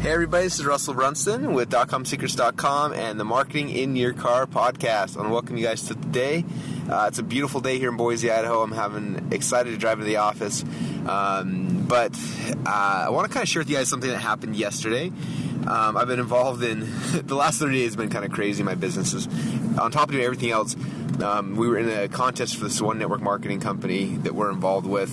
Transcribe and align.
Hey 0.00 0.12
everybody, 0.12 0.44
this 0.44 0.58
is 0.58 0.64
Russell 0.64 0.94
Brunson 0.94 1.52
with 1.52 1.68
DotComSecrets.com 1.68 2.94
and 2.94 3.20
the 3.20 3.24
Marketing 3.24 3.68
in 3.68 3.96
Your 3.96 4.14
Car 4.14 4.46
podcast. 4.46 5.14
I 5.14 5.20
want 5.20 5.28
to 5.28 5.28
welcome 5.28 5.58
you 5.58 5.66
guys 5.66 5.82
to 5.88 5.94
today. 5.94 6.42
Uh, 6.88 7.04
it's 7.08 7.18
a 7.18 7.22
beautiful 7.22 7.60
day 7.60 7.78
here 7.78 7.90
in 7.90 7.98
Boise, 7.98 8.30
Idaho. 8.30 8.62
I'm 8.62 8.72
having 8.72 9.28
excited 9.30 9.72
to 9.72 9.76
drive 9.76 9.98
to 9.98 10.04
the 10.04 10.16
office, 10.16 10.64
um, 11.06 11.84
but 11.86 12.18
uh, 12.64 13.04
I 13.08 13.10
want 13.10 13.28
to 13.28 13.34
kind 13.34 13.42
of 13.42 13.48
share 13.50 13.60
with 13.60 13.68
you 13.68 13.76
guys 13.76 13.90
something 13.90 14.08
that 14.08 14.20
happened 14.20 14.56
yesterday. 14.56 15.08
Um, 15.66 15.98
I've 15.98 16.08
been 16.08 16.18
involved 16.18 16.62
in 16.62 16.80
the 17.26 17.34
last 17.34 17.58
30 17.58 17.74
days. 17.74 17.84
Has 17.88 17.96
been 17.96 18.08
kind 18.08 18.24
of 18.24 18.32
crazy. 18.32 18.62
My 18.62 18.76
businesses, 18.76 19.26
on 19.78 19.90
top 19.90 20.04
of 20.04 20.12
doing 20.12 20.24
everything 20.24 20.50
else, 20.50 20.76
um, 21.22 21.56
we 21.56 21.68
were 21.68 21.76
in 21.76 21.90
a 21.90 22.08
contest 22.08 22.56
for 22.56 22.64
this 22.64 22.80
one 22.80 22.98
network 22.98 23.20
marketing 23.20 23.60
company 23.60 24.16
that 24.16 24.34
we're 24.34 24.50
involved 24.50 24.86
with 24.86 25.10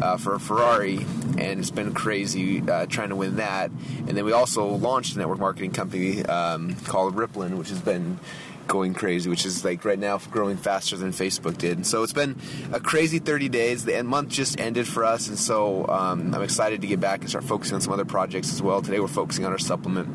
uh, 0.00 0.16
for 0.16 0.34
a 0.34 0.40
Ferrari, 0.40 0.98
and 1.38 1.60
it's 1.60 1.70
been 1.70 1.92
crazy 1.94 2.60
uh, 2.60 2.86
trying 2.86 3.10
to 3.10 3.16
win 3.16 3.36
that. 3.36 3.70
And 3.70 4.08
then 4.08 4.24
we 4.24 4.32
also 4.32 4.66
launched 4.66 5.16
a 5.16 5.18
network 5.18 5.38
marketing 5.38 5.72
company 5.72 6.24
um, 6.24 6.74
called 6.86 7.16
Rippln, 7.16 7.56
which 7.56 7.68
has 7.68 7.80
been 7.80 8.18
going 8.66 8.94
crazy, 8.94 9.28
which 9.28 9.44
is 9.44 9.64
like 9.64 9.84
right 9.84 9.98
now 9.98 10.18
growing 10.30 10.56
faster 10.56 10.96
than 10.96 11.12
Facebook 11.12 11.58
did. 11.58 11.76
And 11.76 11.86
so 11.86 12.02
it's 12.02 12.12
been 12.12 12.36
a 12.72 12.80
crazy 12.80 13.18
30 13.18 13.48
days. 13.48 13.84
The 13.84 13.96
end 13.96 14.08
month 14.08 14.30
just 14.30 14.58
ended 14.58 14.88
for 14.88 15.04
us, 15.04 15.28
and 15.28 15.38
so 15.38 15.86
um, 15.88 16.34
I'm 16.34 16.42
excited 16.42 16.80
to 16.80 16.86
get 16.86 17.00
back 17.00 17.20
and 17.20 17.28
start 17.28 17.44
focusing 17.44 17.74
on 17.74 17.80
some 17.80 17.92
other 17.92 18.04
projects 18.04 18.52
as 18.52 18.62
well. 18.62 18.82
Today 18.82 19.00
we're 19.00 19.08
focusing 19.08 19.44
on 19.44 19.52
our 19.52 19.58
supplement, 19.58 20.08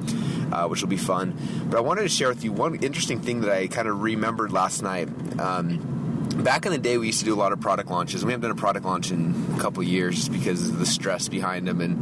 uh, 0.53 0.67
which 0.67 0.81
will 0.81 0.89
be 0.89 0.97
fun. 0.97 1.37
But 1.69 1.77
I 1.77 1.81
wanted 1.81 2.03
to 2.03 2.09
share 2.09 2.29
with 2.29 2.43
you 2.43 2.51
one 2.51 2.75
interesting 2.75 3.19
thing 3.19 3.41
that 3.41 3.51
I 3.51 3.67
kind 3.67 3.87
of 3.87 4.01
remembered 4.01 4.51
last 4.51 4.81
night. 4.81 5.09
Um, 5.39 5.99
back 6.43 6.65
in 6.65 6.71
the 6.71 6.77
day 6.77 6.97
we 6.97 7.07
used 7.07 7.19
to 7.19 7.25
do 7.25 7.33
a 7.33 7.37
lot 7.37 7.51
of 7.51 7.59
product 7.59 7.89
launches. 7.89 8.23
We 8.25 8.31
haven't 8.31 8.49
done 8.49 8.57
a 8.57 8.59
product 8.59 8.85
launch 8.85 9.11
in 9.11 9.35
a 9.55 9.59
couple 9.59 9.83
years 9.83 10.15
just 10.15 10.31
because 10.31 10.69
of 10.69 10.79
the 10.79 10.85
stress 10.85 11.27
behind 11.27 11.67
them 11.67 11.81
and 11.81 11.99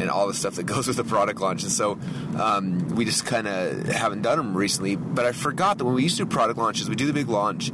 and 0.00 0.08
all 0.08 0.26
the 0.26 0.34
stuff 0.34 0.54
that 0.54 0.62
goes 0.66 0.88
with 0.88 0.96
the 0.96 1.04
product 1.04 1.40
launch. 1.40 1.62
And 1.62 1.70
so 1.70 1.98
um, 2.38 2.88
we 2.96 3.04
just 3.04 3.26
kind 3.26 3.46
of 3.46 3.86
haven't 3.86 4.22
done 4.22 4.38
them 4.38 4.56
recently. 4.56 4.96
But 4.96 5.26
i 5.26 5.32
forgot 5.32 5.78
that 5.78 5.84
when 5.84 5.94
we 5.94 6.02
used 6.02 6.16
to 6.16 6.24
do 6.24 6.30
product 6.30 6.58
launches 6.58 6.88
we 6.88 6.96
do 6.96 7.06
the 7.06 7.12
big 7.12 7.28
launch. 7.28 7.70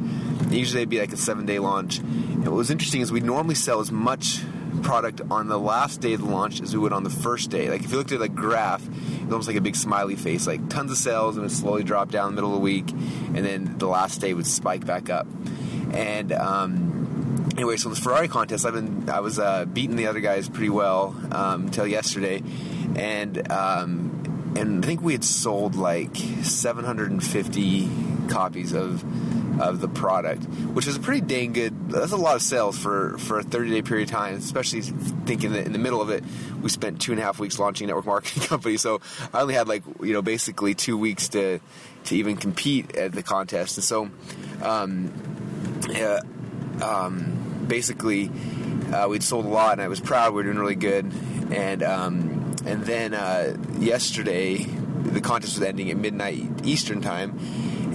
Usually 0.51 0.83
it'd 0.83 0.89
be 0.89 0.99
like 0.99 1.13
a 1.13 1.17
seven 1.17 1.47
day 1.47 1.59
launch. 1.59 1.99
And 1.99 2.45
what 2.45 2.57
was 2.57 2.71
interesting 2.71 3.01
is 3.01 3.13
we 3.13 3.21
normally 3.21 3.55
sell 3.55 3.81
as 3.81 3.93
much 3.93 4.41
product 4.83 5.21
on 5.31 5.49
the 5.49 5.59
last 5.59 6.01
day 6.01 6.13
of 6.13 6.21
the 6.21 6.27
launch 6.27 6.61
as 6.61 6.75
we 6.75 6.79
would 6.79 6.93
on 6.93 7.03
the 7.03 7.11
first 7.11 7.51
day. 7.51 7.71
Like 7.71 7.83
if 7.83 7.91
you 7.91 7.97
looked 7.97 8.13
at 8.13 8.21
a 8.21 8.29
graph 8.29 8.87
it's 8.87 9.33
almost 9.33 9.49
like 9.49 9.57
a 9.57 9.61
big 9.61 9.77
smiley 9.77 10.17
face. 10.17 10.47
Like 10.47 10.69
tons 10.69 10.91
of 10.91 10.99
sales 10.99 11.37
and 11.37 11.47
it 11.47 11.51
slowly 11.51 11.83
drop 11.83 12.11
down 12.11 12.29
in 12.29 12.35
the 12.35 12.43
middle 12.43 12.55
of 12.55 12.61
the 12.61 12.65
week 12.65 12.91
and 12.91 13.39
then 13.39 13.79
the 13.79 13.89
last 13.89 14.21
day 14.21 14.35
would 14.35 14.47
spike 14.47 14.85
back 14.85 15.11
up 15.11 15.27
and 15.93 16.33
um, 16.33 17.49
anyway, 17.57 17.77
so 17.77 17.89
the 17.89 17.97
Ferrari 17.97 18.29
contest, 18.29 18.67
I've 18.67 18.75
been 18.75 19.09
I 19.09 19.21
was 19.21 19.39
uh, 19.39 19.65
beating 19.65 19.97
the 19.97 20.07
other 20.07 20.21
guys 20.21 20.49
pretty 20.49 20.71
well 20.71 21.17
um, 21.33 21.67
until 21.67 21.87
yesterday, 21.87 22.43
and 22.97 23.51
um, 23.51 24.55
and 24.57 24.85
I 24.85 24.87
think 24.87 25.03
we 25.03 25.13
had 25.13 25.25
sold 25.25 25.75
like 25.75 26.17
750 26.17 27.89
copies 28.29 28.73
of 28.73 29.05
of 29.61 29.81
the 29.81 29.89
product, 29.89 30.45
which 30.45 30.87
is 30.87 30.97
a 30.97 31.01
pretty 31.01 31.23
dang 31.23 31.53
good. 31.53 31.91
That's 31.91 32.13
a 32.13 32.17
lot 32.17 32.37
of 32.37 32.43
sales 32.43 32.79
for 32.79 33.17
for 33.19 33.39
a 33.39 33.43
30 33.43 33.71
day 33.71 33.83
period 33.83 34.09
of 34.09 34.15
time, 34.15 34.35
especially 34.35 34.83
thinking 34.83 35.53
that 35.53 35.67
in 35.67 35.73
the 35.73 35.79
middle 35.79 36.03
of 36.03 36.11
it, 36.11 36.25
we 36.61 36.69
spent 36.69 37.01
two 37.01 37.13
and 37.13 37.21
a 37.21 37.25
half 37.25 37.39
weeks 37.39 37.59
launching 37.59 37.87
a 37.87 37.89
network 37.89 38.07
marketing 38.07 38.43
company. 38.47 38.77
So 38.77 39.01
I 39.33 39.41
only 39.41 39.55
had 39.55 39.69
like 39.69 39.83
you 40.03 40.13
know 40.13 40.23
basically 40.23 40.75
two 40.75 40.99
weeks 40.99 41.29
to 41.31 41.61
to 42.05 42.17
even 42.17 42.37
compete 42.37 42.97
at 42.97 43.13
the 43.13 43.23
contest, 43.23 43.77
and 43.77 43.85
so. 43.85 44.11
Um, 44.63 45.36
uh, 45.95 46.21
um, 46.83 47.65
basically, 47.67 48.31
uh, 48.93 49.09
we'd 49.09 49.23
sold 49.23 49.47
a 49.47 49.49
lot, 49.49 49.73
and 49.73 49.83
I 49.83 49.89
was 49.89 50.01
proud. 50.01 50.33
We 50.33 50.37
were 50.37 50.43
doing 50.45 50.59
really 50.59 50.75
good, 50.75 51.13
and 51.51 51.83
um, 51.83 52.55
and 52.67 52.85
then 52.85 53.15
uh, 53.15 53.57
yesterday, 53.79 54.59
the 54.59 55.21
contest 55.21 55.59
was 55.59 55.67
ending 55.67 55.91
at 55.91 55.97
midnight 55.97 56.43
Eastern 56.65 57.01
time, 57.01 57.39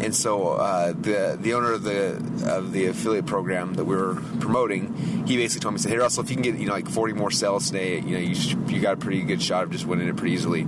and 0.02 0.16
so 0.16 0.54
uh, 0.54 0.94
the 0.94 1.38
the 1.40 1.54
owner 1.54 1.74
of 1.74 1.84
the 1.84 2.16
of 2.48 2.72
the 2.72 2.88
affiliate 2.88 3.26
program 3.26 3.76
that 3.76 3.86
we 3.86 3.96
were 3.96 4.16
promoting, 4.40 5.26
he 5.28 5.38
basically 5.38 5.62
told 5.62 5.76
me, 5.76 5.80
"said 5.80 5.92
Hey 5.92 5.98
Russell, 5.98 6.24
if 6.24 6.30
you 6.30 6.36
can 6.36 6.44
get 6.44 6.56
you 6.56 6.68
know 6.68 6.74
like 6.74 6.90
40 6.90 7.14
more 7.14 7.32
sales 7.32 7.68
today, 7.68 8.00
you 8.00 8.18
know 8.18 8.20
you 8.20 8.36
you 8.68 8.82
got 8.82 8.94
a 8.94 8.98
pretty 8.98 9.22
good 9.22 9.42
shot 9.42 9.64
of 9.64 9.72
just 9.72 9.86
winning 9.86 10.08
it 10.08 10.18
pretty 10.18 10.34
easily." 10.34 10.66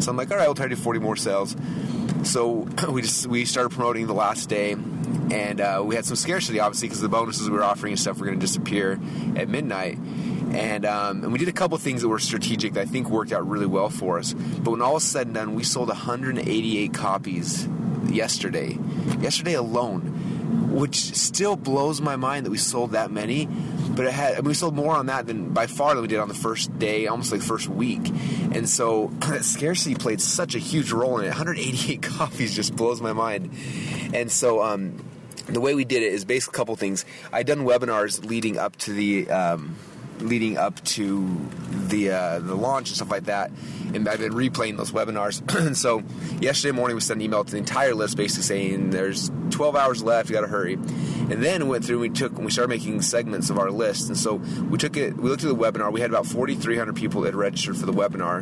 So 0.00 0.10
I'm 0.10 0.16
like, 0.16 0.30
"All 0.30 0.36
right, 0.36 0.46
we'll 0.46 0.54
try 0.54 0.66
to 0.66 0.74
do 0.74 0.80
40 0.80 1.00
more 1.00 1.16
sales." 1.16 1.56
So 2.24 2.68
we 2.88 3.02
just 3.02 3.26
we 3.26 3.44
started 3.44 3.70
promoting 3.70 4.06
the 4.06 4.14
last 4.14 4.48
day 4.48 4.76
and 5.30 5.60
uh, 5.60 5.82
we 5.84 5.94
had 5.94 6.04
some 6.04 6.16
scarcity 6.16 6.60
obviously 6.60 6.88
because 6.88 7.00
the 7.00 7.08
bonuses 7.08 7.48
we 7.48 7.56
were 7.56 7.64
offering 7.64 7.92
and 7.92 8.00
stuff 8.00 8.18
were 8.18 8.26
going 8.26 8.38
to 8.38 8.44
disappear 8.44 8.98
at 9.36 9.48
midnight 9.48 9.98
and, 10.54 10.86
um, 10.86 11.24
and 11.24 11.32
we 11.32 11.38
did 11.38 11.48
a 11.48 11.52
couple 11.52 11.76
things 11.78 12.02
that 12.02 12.08
were 12.08 12.20
strategic 12.20 12.74
that 12.74 12.82
I 12.82 12.84
think 12.84 13.10
worked 13.10 13.32
out 13.32 13.48
really 13.48 13.66
well 13.66 13.90
for 13.90 14.18
us. 14.18 14.32
But 14.32 14.70
when 14.70 14.82
all 14.82 14.94
was 14.94 15.04
said 15.04 15.26
and 15.26 15.34
done, 15.34 15.54
we 15.54 15.64
sold 15.64 15.88
188 15.88 16.94
copies 16.94 17.66
yesterday, 18.06 18.78
yesterday 19.18 19.54
alone, 19.54 20.70
which 20.72 20.96
still 20.96 21.56
blows 21.56 22.00
my 22.00 22.14
mind 22.14 22.46
that 22.46 22.50
we 22.50 22.58
sold 22.58 22.92
that 22.92 23.10
many. 23.10 23.46
But 23.46 24.06
it 24.06 24.12
had 24.12 24.34
I 24.34 24.36
mean, 24.36 24.46
we 24.46 24.54
sold 24.54 24.76
more 24.76 24.94
on 24.94 25.06
that 25.06 25.26
than 25.26 25.52
by 25.52 25.66
far 25.66 25.94
than 25.94 26.02
we 26.02 26.08
did 26.08 26.20
on 26.20 26.28
the 26.28 26.34
first 26.34 26.78
day, 26.78 27.08
almost 27.08 27.32
like 27.32 27.42
first 27.42 27.68
week. 27.68 28.08
And 28.52 28.68
so 28.68 29.10
scarcity 29.40 29.96
played 29.96 30.20
such 30.20 30.54
a 30.54 30.58
huge 30.58 30.92
role 30.92 31.18
in 31.18 31.24
it. 31.24 31.28
188 31.28 32.00
copies 32.02 32.54
just 32.54 32.76
blows 32.76 33.00
my 33.00 33.12
mind. 33.12 33.50
And 34.14 34.30
so. 34.30 34.62
Um, 34.62 35.00
the 35.46 35.60
way 35.60 35.74
we 35.74 35.84
did 35.84 36.02
it 36.02 36.12
is 36.12 36.24
basically 36.24 36.56
a 36.56 36.58
couple 36.58 36.76
things. 36.76 37.04
I'd 37.32 37.46
done 37.46 37.60
webinars 37.60 38.24
leading 38.24 38.58
up 38.58 38.76
to 38.76 38.92
the 38.92 39.30
um, 39.30 39.76
leading 40.20 40.56
up 40.56 40.82
to 40.84 41.28
the 41.88 42.10
uh, 42.10 42.38
the 42.38 42.54
launch 42.54 42.88
and 42.88 42.96
stuff 42.96 43.10
like 43.10 43.24
that. 43.24 43.50
And 43.92 44.08
I've 44.08 44.18
been 44.18 44.32
replaying 44.32 44.76
those 44.76 44.90
webinars. 44.90 45.42
and 45.66 45.76
so 45.76 46.02
yesterday 46.40 46.72
morning 46.72 46.96
we 46.96 47.00
sent 47.00 47.18
an 47.18 47.22
email 47.22 47.44
to 47.44 47.50
the 47.50 47.58
entire 47.58 47.94
list, 47.94 48.16
basically 48.16 48.42
saying 48.42 48.90
there's 48.90 49.30
12 49.50 49.76
hours 49.76 50.02
left. 50.02 50.28
You 50.28 50.34
got 50.34 50.42
to 50.42 50.48
hurry. 50.48 50.74
And 50.74 51.42
then 51.42 51.68
went 51.68 51.84
through. 51.84 52.02
and 52.02 52.12
We 52.12 52.18
took 52.18 52.36
we 52.38 52.50
started 52.50 52.68
making 52.68 53.02
segments 53.02 53.50
of 53.50 53.58
our 53.58 53.70
list. 53.70 54.08
And 54.08 54.18
so 54.18 54.36
we 54.36 54.78
took 54.78 54.96
it. 54.96 55.16
We 55.16 55.28
looked 55.28 55.44
at 55.44 55.48
the 55.48 55.56
webinar. 55.56 55.92
We 55.92 56.00
had 56.00 56.10
about 56.10 56.26
4,300 56.26 56.96
people 56.96 57.22
that 57.22 57.34
registered 57.34 57.76
for 57.76 57.86
the 57.86 57.92
webinar. 57.92 58.40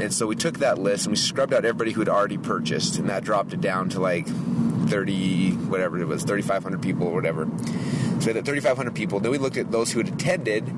And 0.00 0.12
so 0.12 0.26
we 0.26 0.36
took 0.36 0.58
that 0.58 0.78
list 0.78 1.06
and 1.06 1.12
we 1.12 1.16
scrubbed 1.16 1.54
out 1.54 1.64
everybody 1.64 1.92
who 1.92 2.00
had 2.00 2.08
already 2.10 2.36
purchased, 2.36 2.98
and 2.98 3.08
that 3.08 3.24
dropped 3.24 3.54
it 3.54 3.62
down 3.62 3.88
to 3.90 4.00
like 4.00 4.26
30, 4.88 5.52
whatever 5.52 5.98
it 5.98 6.06
was, 6.06 6.22
3,500 6.24 6.80
people 6.80 7.06
or 7.06 7.14
whatever. 7.14 7.48
So 8.20 8.32
that 8.32 8.44
3,500 8.44 8.94
people. 8.94 9.20
Then 9.20 9.30
we 9.30 9.38
looked 9.38 9.56
at 9.56 9.70
those 9.70 9.92
who 9.92 10.00
had 10.00 10.08
attended 10.08 10.68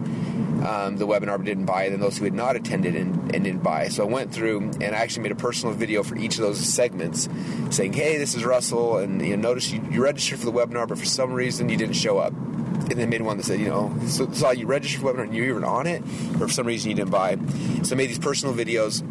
um, 0.67 0.97
the 0.97 1.07
webinar 1.07 1.37
but 1.37 1.45
didn't 1.45 1.67
buy, 1.67 1.85
and 1.85 1.93
then 1.93 2.01
those 2.01 2.19
who 2.19 2.25
had 2.25 2.35
not 2.35 2.57
attended 2.57 2.97
and, 2.97 3.35
and, 3.35 3.45
didn't 3.45 3.63
buy. 3.63 3.89
So 3.89 4.05
I 4.05 4.11
went 4.11 4.35
through 4.35 4.59
and 4.81 4.95
I 4.95 4.99
actually 4.99 5.23
made 5.23 5.33
a 5.33 5.37
personal 5.37 5.75
video 5.75 6.03
for 6.03 6.17
each 6.17 6.35
of 6.37 6.43
those 6.43 6.59
segments, 6.59 7.29
saying, 7.71 7.93
"Hey, 7.93 8.19
this 8.19 8.35
is 8.35 8.45
Russell, 8.45 8.99
and 8.99 9.25
you 9.25 9.37
know, 9.37 9.49
notice 9.49 9.71
you, 9.71 9.81
you 9.91 10.03
registered 10.03 10.41
for 10.41 10.47
the 10.47 10.53
webinar, 10.53 10.89
but 10.89 10.99
for 10.99 11.05
some 11.05 11.33
reason 11.33 11.69
you 11.69 11.77
didn't 11.77 11.95
show 11.95 12.19
up." 12.19 12.33
And 12.33 12.93
then 12.93 13.09
made 13.11 13.23
one 13.23 13.37
that 13.37 13.45
said, 13.45 13.61
you 13.61 13.69
know, 13.69 13.95
so 14.07 14.31
saw 14.33 14.51
you 14.51 14.67
registered 14.67 15.01
for 15.01 15.13
the 15.13 15.19
webinar 15.19 15.25
and 15.25 15.35
you 15.35 15.55
were 15.55 15.65
on 15.65 15.87
it, 15.87 16.03
or 16.41 16.47
for 16.47 16.49
some 16.49 16.67
reason 16.67 16.91
you 16.91 16.97
didn't 16.97 17.11
buy. 17.11 17.37
So 17.83 17.95
I 17.95 17.97
made 17.97 18.09
these 18.09 18.19
personal 18.19 18.55
videos 18.55 19.03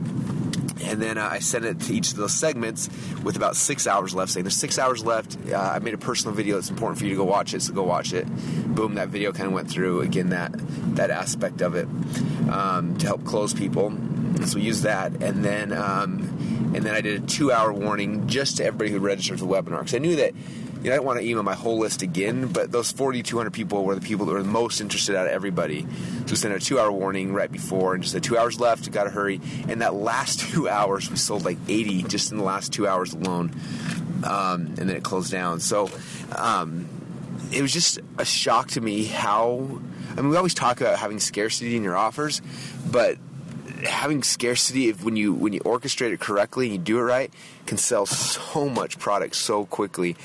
and 0.83 1.01
then 1.01 1.18
uh, 1.18 1.29
I 1.31 1.39
sent 1.39 1.65
it 1.65 1.79
to 1.81 1.94
each 1.94 2.12
of 2.12 2.18
those 2.18 2.33
segments 2.33 2.89
with 3.24 3.35
about 3.35 3.56
six 3.56 3.88
hours 3.88 4.13
left. 4.13 4.31
Saying 4.31 4.44
there's 4.44 4.56
six 4.56 4.79
hours 4.79 5.03
left. 5.03 5.38
Uh, 5.51 5.56
I 5.57 5.79
made 5.79 5.94
a 5.94 5.97
personal 5.97 6.35
video. 6.35 6.57
It's 6.57 6.69
important 6.69 7.00
for 7.00 7.06
you 7.06 7.12
to 7.12 7.18
go 7.18 7.24
watch 7.24 7.53
it, 7.53 7.62
so 7.62 7.74
go 7.74 7.83
watch 7.83 8.13
it. 8.13 8.27
Boom, 8.75 8.95
that 8.95 9.09
video 9.09 9.31
kind 9.31 9.47
of 9.47 9.53
went 9.53 9.69
through 9.69 10.01
again 10.01 10.29
that 10.29 10.51
that 10.95 11.09
aspect 11.09 11.62
of 11.62 11.75
it 11.75 11.88
um, 12.50 12.97
to 13.00 13.06
help 13.07 13.24
close 13.25 13.53
people. 13.53 13.91
So 14.45 14.57
we 14.57 14.62
used 14.62 14.83
that, 14.83 15.21
and 15.21 15.44
then 15.44 15.74
um, 15.74 16.74
and 16.75 16.85
then 16.85 16.94
I 16.94 17.01
did 17.01 17.24
a 17.24 17.25
two 17.25 17.51
hour 17.51 17.74
warning 17.74 18.27
just 18.27 18.57
to 18.57 18.65
everybody 18.65 18.91
who 18.91 19.00
registered 19.00 19.39
for 19.39 19.45
the 19.45 19.51
webinar 19.51 19.79
because 19.79 19.95
I 19.95 20.00
knew 20.00 20.15
that 20.18 20.33
you 20.81 20.89
know, 20.89 20.94
I 20.94 20.95
don't 20.97 21.06
want 21.06 21.19
to 21.19 21.25
email 21.25 21.44
my 21.44 21.56
whole 21.56 21.79
list 21.79 22.01
again, 22.01 22.47
but 22.47 22.71
those 22.71 22.91
4,200 22.91 23.51
people 23.51 23.83
were 23.83 23.95
the 23.95 24.01
people 24.01 24.25
that 24.25 24.33
were 24.33 24.44
the 24.44 24.50
most 24.50 24.81
interested 24.81 25.15
out 25.15 25.25
of 25.25 25.31
everybody. 25.31 25.81
So 25.81 26.31
we 26.31 26.35
sent 26.35 26.53
a 26.53 26.59
two 26.59 26.79
hour 26.79 26.91
warning 26.91 27.33
right 27.33 27.51
before 27.51 27.94
and 27.94 28.03
just 28.03 28.13
said 28.13 28.24
two 28.24 28.38
hours 28.38 28.59
left, 28.59 28.91
got 28.91 29.06
to 29.06 29.09
hurry. 29.09 29.41
And 29.68 29.81
that 29.81 29.94
last 29.94 30.39
two 30.51 30.69
hours, 30.69 31.09
we 31.09 31.18
sold 31.18 31.45
like 31.45 31.57
80 31.68 32.03
just 32.03 32.31
in 32.31 32.38
the 32.38 32.44
last 32.44 32.74
two 32.74 32.88
hours 32.88 33.13
alone. 33.13 33.51
Um, 34.24 34.68
and 34.77 34.77
then 34.77 34.91
it 34.91 35.03
closed 35.03 35.31
down. 35.31 35.59
So 35.59 35.89
um, 36.35 36.88
it 37.51 37.62
was 37.62 37.74
just 37.74 38.00
a 38.18 38.25
shock 38.25 38.69
to 38.69 38.81
me 38.81 39.06
how 39.06 39.79
I 40.18 40.21
mean, 40.21 40.31
we 40.31 40.38
always 40.38 40.56
talk 40.56 40.81
about 40.81 40.97
having 40.97 41.19
scarcity 41.19 41.75
in 41.75 41.83
your 41.83 41.95
offers, 41.95 42.41
but 42.89 43.18
having 43.88 44.24
scarcity 44.24 44.89
if 44.89 45.04
when 45.04 45.16
you 45.16 45.34
when 45.34 45.54
you 45.54 45.60
orchestrate 45.62 46.13
it 46.13 46.19
correctly 46.19 46.68
and 46.68 46.74
you 46.74 46.80
do 46.80 47.00
it 47.00 47.04
right 47.04 47.31
can 47.66 47.78
sell 47.78 48.06
so 48.06 48.69
much 48.69 49.00
product 49.00 49.36
so 49.36 49.66
quickly 49.66 50.16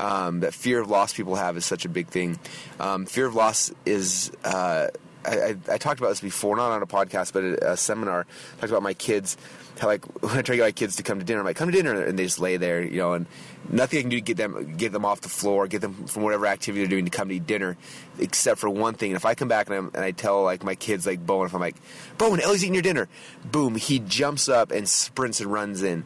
um, 0.00 0.40
that 0.40 0.54
fear 0.54 0.80
of 0.80 0.90
loss 0.90 1.12
people 1.12 1.36
have 1.36 1.56
is 1.56 1.64
such 1.64 1.84
a 1.84 1.88
big 1.88 2.08
thing. 2.08 2.38
Um, 2.78 3.06
fear 3.06 3.26
of 3.26 3.34
loss 3.34 3.72
is 3.84 4.32
uh, 4.44 4.88
I, 5.24 5.56
I, 5.70 5.78
talked 5.78 6.00
about 6.00 6.08
this 6.10 6.20
before 6.20 6.56
not 6.56 6.70
on 6.70 6.82
a 6.82 6.86
podcast 6.86 7.32
but 7.32 7.44
a, 7.44 7.72
a 7.72 7.76
seminar 7.76 8.26
I 8.56 8.60
talked 8.60 8.70
about 8.70 8.82
my 8.82 8.94
kids 8.94 9.36
how 9.78 9.86
like 9.86 10.04
when 10.22 10.32
I 10.32 10.42
try 10.42 10.54
to 10.54 10.56
get 10.56 10.62
my 10.62 10.72
kids 10.72 10.96
to 10.96 11.02
come 11.02 11.18
to 11.18 11.24
dinner 11.24 11.40
I'm 11.40 11.46
like 11.46 11.56
come 11.56 11.70
to 11.70 11.76
dinner 11.76 12.02
and 12.02 12.18
they 12.18 12.24
just 12.24 12.40
lay 12.40 12.56
there 12.56 12.82
you 12.82 12.98
know 12.98 13.14
and 13.14 13.26
nothing 13.68 13.98
I 13.98 14.02
can 14.02 14.10
do 14.10 14.16
to 14.16 14.22
get 14.22 14.36
them 14.36 14.76
get 14.76 14.92
them 14.92 15.04
off 15.04 15.20
the 15.20 15.28
floor, 15.28 15.66
get 15.66 15.80
them 15.80 16.06
from 16.06 16.22
whatever 16.22 16.46
activity 16.46 16.82
they're 16.82 16.90
doing 16.90 17.04
to 17.04 17.10
come 17.10 17.28
to 17.28 17.34
eat 17.34 17.46
dinner, 17.46 17.76
except 18.18 18.58
for 18.60 18.68
one 18.68 18.94
thing. 18.94 19.10
And 19.10 19.16
if 19.16 19.24
I 19.24 19.34
come 19.34 19.48
back 19.48 19.68
and, 19.68 19.76
I'm, 19.76 19.90
and 19.94 20.04
I 20.04 20.10
tell 20.12 20.42
like 20.42 20.64
my 20.64 20.74
kids 20.74 21.06
like 21.06 21.24
Bowen, 21.24 21.46
if 21.46 21.54
I'm 21.54 21.60
like, 21.60 21.76
Bowen, 22.18 22.40
Ellie's 22.40 22.64
eating 22.64 22.74
your 22.74 22.82
dinner, 22.82 23.08
boom, 23.44 23.74
he 23.74 23.98
jumps 23.98 24.48
up 24.48 24.70
and 24.70 24.88
sprints 24.88 25.40
and 25.40 25.52
runs 25.52 25.82
in 25.82 26.04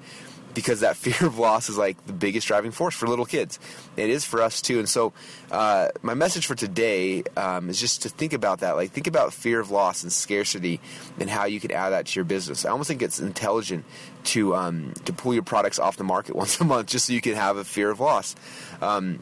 because 0.55 0.81
that 0.81 0.97
fear 1.05 1.27
of 1.27 1.39
loss 1.39 1.69
is 1.69 1.77
like 1.77 2.05
the 2.07 2.13
biggest 2.13 2.47
driving 2.47 2.71
force 2.71 2.95
for 2.95 3.07
little 3.07 3.27
kids. 3.27 3.59
It 3.97 4.11
is 4.11 4.25
for 4.25 4.43
us 4.43 4.63
too. 4.63 4.79
And 4.79 4.89
so, 4.89 5.13
uh, 5.51 5.89
my 6.03 6.15
message 6.15 6.47
for 6.47 6.55
today 6.55 7.25
um, 7.37 7.69
is 7.69 7.79
just 7.79 8.03
to 8.03 8.09
think 8.09 8.33
about 8.33 8.61
that. 8.61 8.77
Like, 8.77 8.91
think 8.91 9.07
about 9.07 9.33
fear 9.33 9.61
of 9.61 9.71
loss 9.71 10.03
and 10.03 10.13
scarcity 10.13 10.81
and 11.19 11.29
how 11.29 11.45
you 11.45 11.61
can 11.61 11.73
add 11.73 11.91
that 11.91 12.07
to 12.07 12.19
your 12.19 12.25
business. 12.25 12.65
I 12.65 12.71
almost 12.71 12.89
think 12.89 13.03
it's 13.03 13.21
intelligent 13.21 13.85
to 14.25 14.55
um, 14.55 14.95
to 15.05 15.13
pull 15.13 15.35
your 15.35 15.43
products 15.43 15.79
off 15.79 15.97
the 15.97 16.05
market 16.05 16.37
once 16.37 16.61
a 16.61 16.65
month 16.65 16.89
just 16.89 17.07
so 17.07 17.13
you 17.13 17.21
can 17.21 17.35
have 17.35 17.57
a 17.57 17.65
fear 17.65 17.91
of 17.91 18.01
loss. 18.01 18.35
Um, 18.81 19.21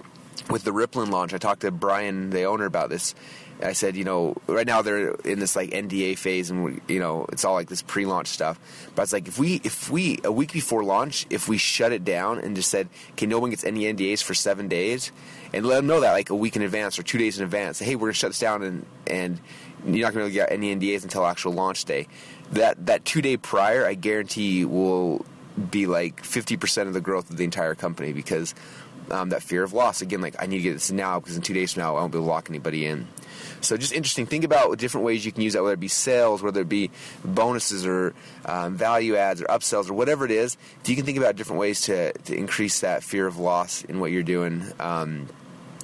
with 0.50 0.64
the 0.64 0.72
Rippln 0.72 1.10
launch, 1.10 1.32
I 1.32 1.38
talked 1.38 1.62
to 1.62 1.70
Brian, 1.70 2.30
the 2.30 2.44
owner, 2.44 2.64
about 2.64 2.90
this. 2.90 3.14
I 3.62 3.74
said, 3.74 3.96
you 3.96 4.04
know, 4.04 4.34
right 4.46 4.66
now 4.66 4.82
they're 4.82 5.12
in 5.12 5.38
this 5.38 5.54
like 5.54 5.70
NDA 5.70 6.18
phase, 6.18 6.50
and 6.50 6.64
we, 6.64 6.80
you 6.88 6.98
know, 6.98 7.26
it's 7.30 7.44
all 7.44 7.54
like 7.54 7.68
this 7.68 7.82
pre-launch 7.82 8.26
stuff. 8.26 8.58
But 8.94 9.02
it's 9.02 9.12
like 9.12 9.28
if 9.28 9.38
we, 9.38 9.60
if 9.62 9.88
we 9.90 10.18
a 10.24 10.32
week 10.32 10.52
before 10.52 10.82
launch, 10.82 11.26
if 11.30 11.48
we 11.48 11.58
shut 11.58 11.92
it 11.92 12.04
down 12.04 12.38
and 12.38 12.56
just 12.56 12.70
said, 12.70 12.88
okay, 13.12 13.26
no 13.26 13.38
one 13.38 13.50
gets 13.50 13.62
any 13.64 13.84
NDAs 13.84 14.22
for 14.22 14.34
seven 14.34 14.68
days, 14.68 15.12
and 15.52 15.64
let 15.64 15.76
them 15.76 15.86
know 15.86 16.00
that 16.00 16.12
like 16.12 16.30
a 16.30 16.34
week 16.34 16.56
in 16.56 16.62
advance 16.62 16.98
or 16.98 17.02
two 17.02 17.18
days 17.18 17.38
in 17.38 17.44
advance. 17.44 17.78
Hey, 17.78 17.94
we're 17.94 18.08
gonna 18.08 18.14
shut 18.14 18.30
this 18.30 18.38
down, 18.40 18.62
and 18.62 18.86
and 19.06 19.40
you're 19.86 20.06
not 20.06 20.14
gonna 20.14 20.30
get 20.30 20.50
any 20.50 20.74
NDAs 20.74 21.04
until 21.04 21.24
actual 21.24 21.52
launch 21.52 21.84
day. 21.84 22.08
That 22.52 22.86
that 22.86 23.04
two 23.04 23.22
day 23.22 23.36
prior, 23.36 23.86
I 23.86 23.94
guarantee 23.94 24.64
will 24.64 25.24
be 25.70 25.86
like 25.86 26.22
50% 26.22 26.86
of 26.86 26.94
the 26.94 27.00
growth 27.00 27.30
of 27.30 27.36
the 27.36 27.44
entire 27.44 27.74
company 27.74 28.12
because 28.12 28.54
um, 29.10 29.30
that 29.30 29.42
fear 29.42 29.62
of 29.62 29.72
loss. 29.72 30.02
Again, 30.02 30.20
like 30.20 30.36
I 30.38 30.46
need 30.46 30.58
to 30.58 30.62
get 30.62 30.72
this 30.74 30.90
now 30.90 31.20
because 31.20 31.36
in 31.36 31.42
two 31.42 31.54
days 31.54 31.74
from 31.74 31.82
now 31.82 31.96
I 31.96 32.00
won't 32.00 32.12
be 32.12 32.18
able 32.18 32.26
to 32.26 32.30
lock 32.30 32.48
anybody 32.48 32.86
in. 32.86 33.08
So 33.60 33.76
just 33.76 33.92
interesting. 33.92 34.26
Think 34.26 34.44
about 34.44 34.76
different 34.78 35.06
ways 35.06 35.24
you 35.24 35.32
can 35.32 35.42
use 35.42 35.52
that, 35.52 35.62
whether 35.62 35.74
it 35.74 35.80
be 35.80 35.88
sales, 35.88 36.42
whether 36.42 36.60
it 36.60 36.68
be 36.68 36.90
bonuses 37.24 37.86
or 37.86 38.12
um, 38.44 38.76
value 38.76 39.16
adds 39.16 39.40
or 39.40 39.46
upsells 39.46 39.88
or 39.88 39.94
whatever 39.94 40.24
it 40.24 40.32
is. 40.32 40.56
If 40.82 40.88
you 40.88 40.96
can 40.96 41.04
think 41.04 41.18
about 41.18 41.36
different 41.36 41.60
ways 41.60 41.82
to, 41.82 42.12
to 42.12 42.36
increase 42.36 42.80
that 42.80 43.02
fear 43.02 43.26
of 43.26 43.38
loss 43.38 43.84
in 43.84 44.00
what 44.00 44.10
you're 44.10 44.24
doing. 44.24 44.64
Um, 44.80 45.28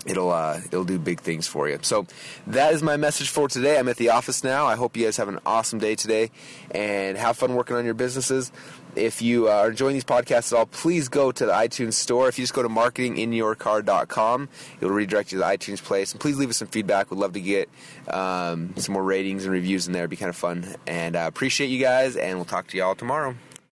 it'll 0.06 0.30
uh, 0.30 0.60
it'll 0.66 0.84
do 0.84 0.98
big 0.98 1.20
things 1.20 1.46
for 1.46 1.68
you. 1.68 1.78
So 1.82 2.06
that 2.48 2.74
is 2.74 2.82
my 2.82 2.96
message 2.96 3.28
for 3.28 3.48
today. 3.48 3.78
I'm 3.78 3.88
at 3.88 3.96
the 3.96 4.10
office 4.10 4.42
now. 4.42 4.66
I 4.66 4.76
hope 4.76 4.96
you 4.96 5.04
guys 5.04 5.16
have 5.16 5.28
an 5.28 5.38
awesome 5.46 5.78
day 5.78 5.94
today 5.94 6.30
and 6.70 7.16
have 7.16 7.36
fun 7.36 7.54
working 7.54 7.76
on 7.76 7.84
your 7.84 7.94
businesses. 7.94 8.50
If 8.98 9.22
you 9.22 9.48
uh, 9.48 9.52
are 9.52 9.70
enjoying 9.70 9.94
these 9.94 10.04
podcasts 10.04 10.52
at 10.52 10.58
all, 10.58 10.66
please 10.66 11.08
go 11.08 11.30
to 11.32 11.46
the 11.46 11.52
iTunes 11.52 11.94
store. 11.94 12.28
If 12.28 12.38
you 12.38 12.42
just 12.42 12.54
go 12.54 12.62
to 12.62 12.68
marketinginyourcar.com, 12.68 14.48
it'll 14.80 14.90
redirect 14.90 15.32
you 15.32 15.38
to 15.38 15.44
the 15.44 15.50
iTunes 15.50 15.82
place. 15.82 16.12
And 16.12 16.20
please 16.20 16.36
leave 16.36 16.50
us 16.50 16.58
some 16.58 16.68
feedback. 16.68 17.10
We'd 17.10 17.20
love 17.20 17.32
to 17.34 17.40
get 17.40 17.68
um, 18.08 18.74
some 18.76 18.94
more 18.94 19.04
ratings 19.04 19.44
and 19.44 19.52
reviews 19.52 19.86
in 19.86 19.92
there. 19.92 20.02
It'd 20.02 20.10
be 20.10 20.16
kind 20.16 20.30
of 20.30 20.36
fun. 20.36 20.74
And 20.86 21.16
uh, 21.16 21.24
appreciate 21.26 21.68
you 21.68 21.80
guys, 21.80 22.16
and 22.16 22.36
we'll 22.36 22.44
talk 22.44 22.66
to 22.68 22.76
you 22.76 22.82
all 22.82 22.94
tomorrow. 22.94 23.34